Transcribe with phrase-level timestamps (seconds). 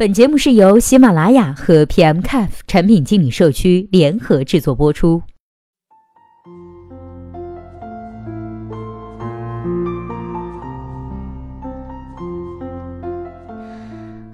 [0.00, 5.22] 本节目是由喜马拉雅和 PMCAF 产品经理社区联合制作播出。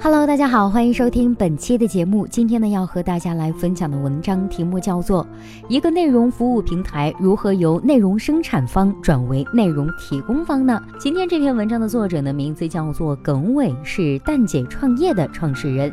[0.06, 2.28] Hello，大家好，欢迎收听本期的节目。
[2.28, 5.24] 今天呢，要和大家来分享的文章题目叫做
[5.68, 10.80] 《一个内容服务平台如何由内容生产方转为内容提供方呢》。
[10.96, 15.92] 今天这篇文章的作者呢，名字叫做耿伟，是蛋姐创业的创始人。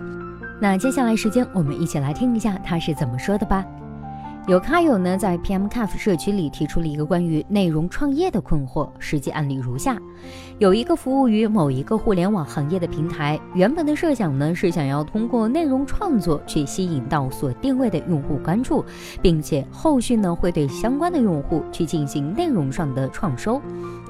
[0.59, 3.65] 那接下来时间，我们一起来听一下他是怎么说的吧。
[4.45, 9.97] 有咖友呢在 PMCAF 社区里提出了一个关于内容创业的困惑，实际案例如下：
[10.59, 18.83] 有一个服务于某一个互联网行业的平台，原本的设想呢是想要通过内容创作去吸引到所定位的用户关注，
[19.21, 23.61] 并且后续呢会对相关的用户去进行内容上的创收。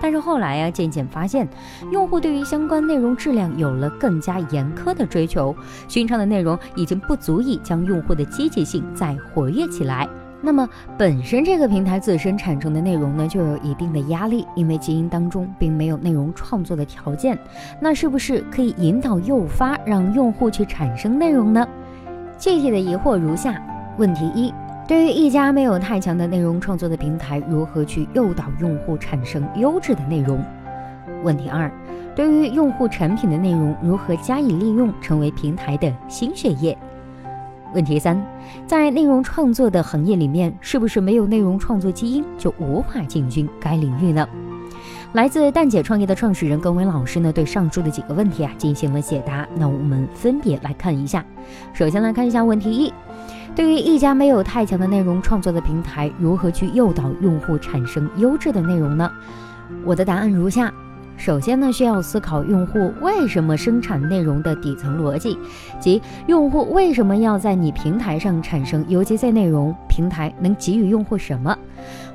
[0.02, 1.48] 但是后来呀，渐渐发现，
[1.92, 5.56] 用户对于相关内容质量有了更加严苛的追求，
[5.88, 10.10] 寻常的内容已经不足以将用户的积极性再活跃起来。
[10.46, 17.40] 那么本身这个平台自身产生的内容呢，就有一定的压力，因为基因当中并没有内容创作的条件。
[17.80, 21.66] 那是不是可以引导诱发，让用户去产生内容呢？
[22.38, 23.56] 具体的疑惑如下：
[23.98, 24.54] 问题一，
[24.86, 30.44] 对于一家没有太强的内容创作的平台，如何去诱导用户产生优质的内容？
[31.24, 31.72] 问题二，
[32.14, 36.78] 对于用户产品的内容，如何加以利用，成为平台的新血液？
[37.74, 38.22] 问题三，
[38.68, 44.28] 在内容创作的行业里面，是不是没有内容创作基因就无法进军该领域呢？
[45.14, 49.48] 来自蛋姐创业的创始人耿伟老师呢，对上述的几个问题啊进行了解答。
[49.56, 51.24] 那我们分别来看一下。
[51.74, 52.94] 首先来看一下问题一，
[53.56, 59.12] 对于一家没有太强的内容创作的平台，如何去诱导用户产生优质的内容呢？
[59.86, 60.74] 我的答案如下。
[61.16, 65.38] 首先呢，需要思考用户为什么生产内容的底层逻辑，
[65.80, 71.58] 即用户为什么要在你平台上产生 UGC 内容，平台能给予用户什么？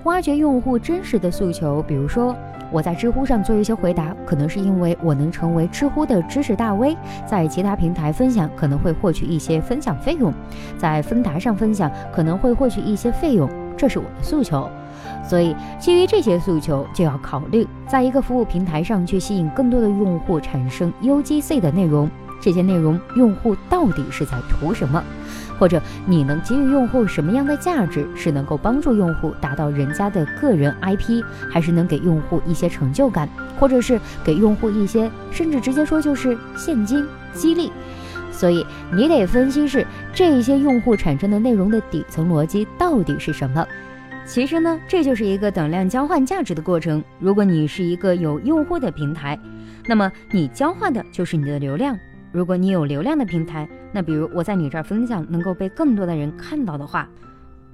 [0.05, 2.37] 挖掘用户真实的诉求，比如说
[2.71, 10.33] 我在知乎上做一些回答，可能是因为我能成为知乎的知识大 V，在其他平台分享可能会获取一些分享费用，
[10.77, 14.69] 在分达上分享可能会获取一些费用，这是我的诉求。
[15.29, 22.09] 所以，基于这些诉求，就要考虑在一个服务平台上去吸引更多的用户产生 UGC 的内容。
[22.41, 25.03] 这些内容用户到底是在图什么？
[25.59, 28.09] 或者你能给予用户什么样的价值？
[28.15, 33.29] 是能够帮助用户达到人家的个人 IP，还是能给用户一些成就感，
[33.59, 37.71] 或者是给用户一些，甚至直接说就是现金激励？
[38.31, 39.85] 所以你得分析是
[40.15, 43.67] 这些用户产生的内容的底层逻辑到底是什么。
[44.29, 47.03] 其实呢，这就是一个等量交换价值的过程。
[47.19, 49.39] 如果你是一个有用户的平台，
[49.87, 51.97] 那么你交换的就是你的流量；
[52.31, 57.09] 如果你有流量的平台，那比如我在你这儿分享能够被更多的人看到的话，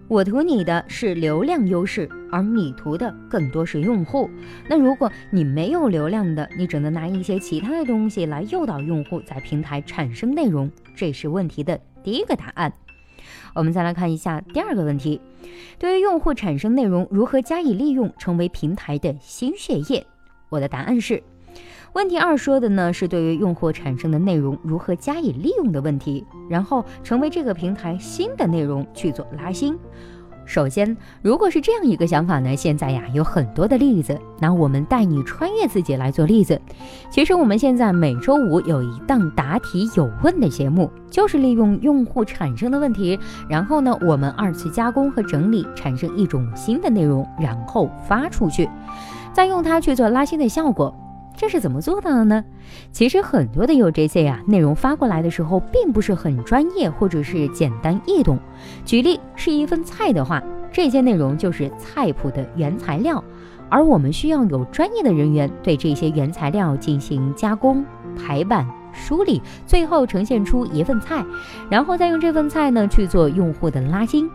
[0.06, 4.31] 我图你的是流量优势，而你图的更多是用户。
[4.69, 12.72] 那如果你没有流量的，你只能拿一些其他的东西来诱导用户在平台产生内容，这是问题的第一个答案。
[13.54, 15.20] 我们再来看一下第二个问题：
[15.78, 20.04] 对于用户产生内容，如何加以利用，成为平台的新血液？
[20.48, 21.22] 我的答案是，
[21.93, 29.78] 问题二说的呢是对于用户产生的内容如何加以利用的问题，然后成为这个平台新的内容去做拉新。
[30.47, 34.19] 首先，如果是这样一个想法呢，现在呀有很多的例子。
[34.41, 36.60] 拿我们带你穿越自己来做例子。
[37.10, 43.19] 其实我们现在每周五有一档答题有问的节目，就是利用用户产生的问题，
[43.49, 48.69] 然后呢我们二次加工和整理，产生一种新的内容，然后发出去，
[49.32, 50.94] 再用它去做拉新的效果。
[51.36, 52.44] 这是怎么做到的呢？
[52.92, 58.38] 其实很多的 UGC 啊，内容发过来的时候并不是很专业，或者是简单易懂。
[58.84, 60.42] 举例是一份菜的话，
[60.72, 63.22] 这些内容就是菜谱的原材料，
[63.69, 67.84] 而我们需要有专业的人员对这些原材料进行加工、
[68.16, 71.25] 排版、梳理，最后呈现出一份菜，
[71.69, 74.30] 然后再用这份菜呢去做用户的拉新。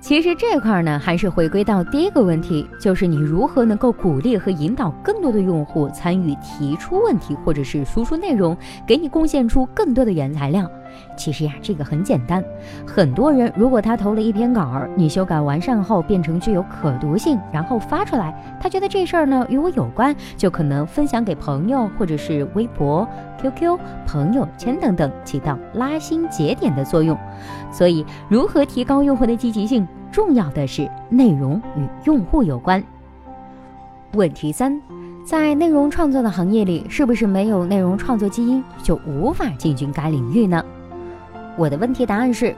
[0.00, 8.56] 其实这块呢，还是回归到第一个问题，就是你如何能够鼓励和引导更多的用户参与提出问题，或者是输出内容，
[8.86, 10.70] 给你贡献出更多的原材料。
[11.16, 12.42] 其实呀，这个很简单。
[12.86, 23.06] 很多人如果他投了一篇稿儿，你修改完善后变成具有可读性，然后发出来，他觉得这事儿呢与我有关，就可能分享给朋友，或者是微博、
[23.40, 27.16] QQ、朋友圈等等，起到拉新节点的作用。
[27.70, 29.86] 所以，如何提高用户的积极性？
[30.10, 32.82] 重要的是内容与用户有关。
[34.14, 34.80] 问题三，
[35.22, 40.64] 在内容创作的行业里，是不是没有内容创作基因就无法进军该领域呢？
[41.58, 42.54] 我的问题答案是。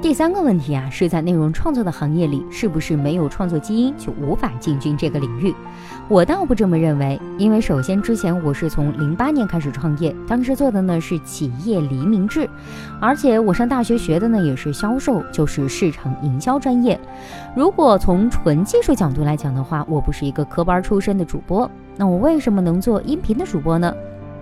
[0.00, 5.52] 第三个问题啊，是在内容创作的行业里，是不是没有创作基因就无法进军这个领域？
[6.08, 12.48] 我倒不这么认为，因为首先之前我是从零八年开始创业，当时做的呢是企业黎明制，
[13.00, 16.98] 而且我上大学学的呢也是销售，就是市场营销专业。
[17.56, 23.92] 如果从纯技术角度来讲的话，我不是一个科班出身的主播，那我为什么能做音频的主播呢？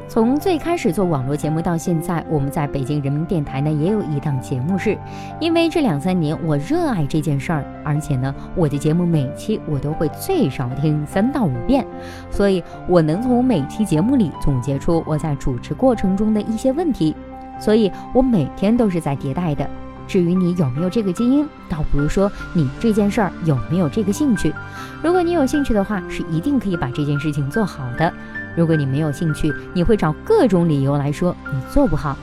[0.08, 4.96] 从最开始做网络节目到现在，我们在北京人民电台呢也有一档节目，是
[5.40, 11.84] 因为这两三年我热爱这件事儿，而且呢我的节目每期我都会最少听三到五遍，
[12.30, 17.14] 所以我能从每期节目里总结出我在主持过程中的一些问题，
[17.58, 19.68] 所以我每天都是在迭代的。
[20.06, 24.54] 至于你有没有这个基因，倒不如说你这件事儿有没有这个兴趣。
[25.02, 28.12] 如果你有兴趣的话，是一定可以把这件事情做好的。
[28.56, 32.16] 如果你没有兴趣，你会找各种理由来说你做不好，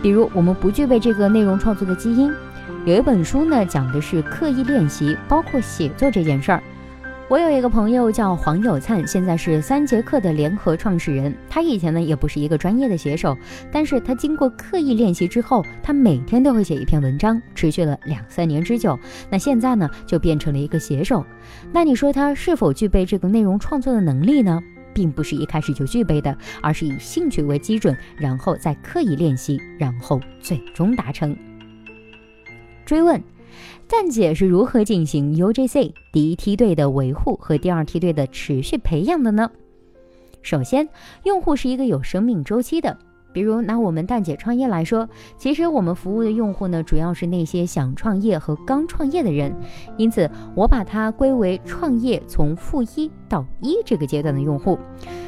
[0.00, 2.32] 比如我们不具备这个内容创作的基因。
[2.84, 6.62] 有一本书呢，讲的是刻意练习，包括写作这件事儿。
[7.28, 11.34] 我有一个朋友叫黄有灿，现在是三节课的联合创始人。
[11.48, 13.34] 他以前呢也不是一个专业的写手，
[13.70, 18.98] 但是他经过刻意练习之后，他每天都会写一篇文章，持续了两三年之久。
[19.30, 21.24] 那现在呢就变成了一个写手。
[21.72, 24.60] 那你说他是否具备这个内容创作的能力呢？
[24.94, 31.36] 并不是一开始就具备的，而是以兴趣为基准，然后再刻意练习，然后最终达成。
[32.84, 33.22] 追问：
[33.88, 39.50] 蛋姐是如何进行 UGC 第一梯队的维护和第二梯队的持续培养的呢？
[40.42, 40.88] 首先，
[41.24, 42.98] 用户是一个有生命周期的。
[43.32, 49.54] 比如拿我们蛋姐创业来说，其实我们服务的用户呢，主要是那些想创业和刚创业的人，
[49.96, 54.78] 因此我把它归为创业从负一到一这个阶段的用户。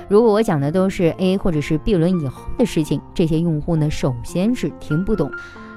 [0.09, 5.31] 如果我讲的都是 A 或者是 B 轮以后的事情，这些用户呢，首先是听不懂。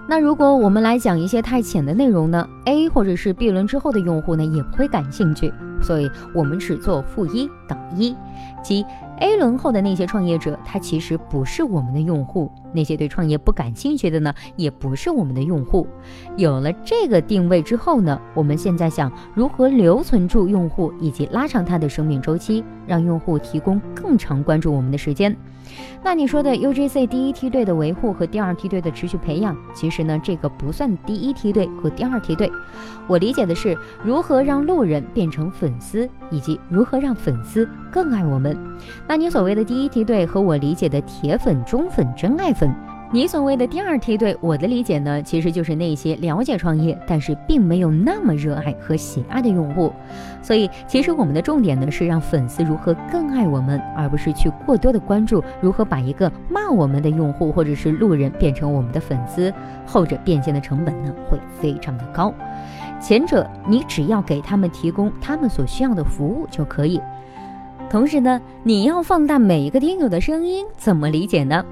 [0.09, 5.53] 那如果我们来讲一些太浅的内容呢，A 或者是 B 轮之后的用户呢，也不会感兴趣。
[5.81, 8.15] 所以，我们只做负一到一，
[8.63, 8.85] 即
[9.19, 15.87] A 轮后的那些创业者，他其实不是我们的用户；那些对创业不感兴趣的呢，也不是我们的用户。
[16.35, 25.35] 有了这个定位之后呢，我们现在想如何留存住用户，以及拉长他的生命周期，让用户提供更长关注我们的时间。
[26.03, 32.51] 那你说的 UGC 第一梯队的维护和第二梯队的持续培养，其实呢，这个不算第一梯队和第二梯队。
[33.07, 38.57] 我理解的是如何让路人变成粉丝，以及如何让粉丝更爱我们。
[39.07, 42.73] 那你所谓的第一梯队和我理解的铁粉、忠粉、真爱粉。
[43.09, 49.93] 你所谓的第二梯队，我的理解呢，其实就是那些了解创业，但是并没有那么热爱和喜爱的用户。
[50.41, 59.53] 所以，其实我们的重点呢，是让粉丝如何更爱我们，而不是去过多的关注如何把一个骂我们的用户或者是路人变成我们的粉丝。
[59.85, 62.33] 后者变现的成本呢，会非常的高。
[62.99, 66.99] 前者，你只要给他们提供他们所需要的服务就可以。
[67.89, 71.63] 同时呢，你要放大每一个听友的声音，怎么理解呢？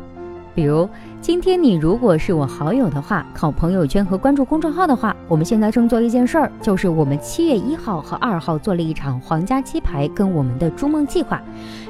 [0.56, 0.90] 比如，
[1.22, 11.42] 今天你如果是我好友的话，靠朋友圈和关注公众号的话，我们现在正做一件事儿，就是我们七月一号和二号做了一场皇家鸡排跟我们的筑梦计划。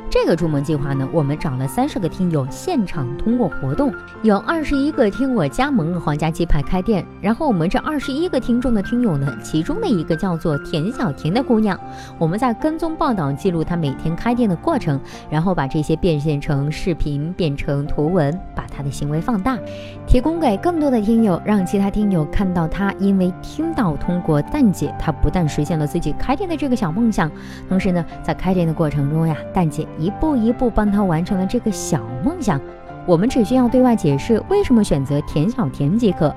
[0.07, 3.91] 这个筑梦计划呢，我们找了三十个听友，现场通过活动，
[4.23, 7.05] 有二十一个听我加盟了皇家鸡排开店。
[7.21, 11.77] 然后我们这二十一个听众的听友呢，其中的一个叫做田小田的姑娘，
[12.17, 19.59] 我们在跟踪报道记录她每天开店的过程，然后把这些变现成视频，变成图文，把他的行为放大，
[20.07, 27.29] 提供给更多的听友，让其他听友看到他，因为听到通过蛋姐，他不但实现了自己开店的这个小梦想，
[27.67, 29.85] 同时呢，在开店的过程中呀，蛋姐。
[29.99, 32.61] 一步一步帮他完成了这个小梦想。
[33.05, 36.33] 我们只需要对外解释为什么选择田小田即可。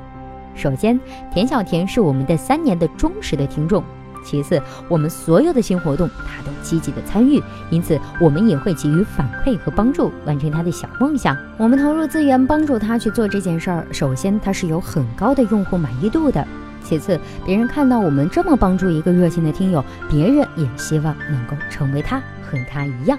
[0.54, 0.98] 首先，
[1.32, 3.82] 田小田是我们的三年的忠实的听众；
[4.28, 11.35] 其次，我们所有的新活动他都积极的参与，因此我们也会给予反馈和帮助，完成他的小梦想。
[11.56, 16.44] 我们投入资源帮助他去做这件事儿，首先他是有很高的用户满意度的；
[16.85, 23.18] 其次，别人看到我们这么帮助一个热心的听友，别人也希望能够成为他，和他一样。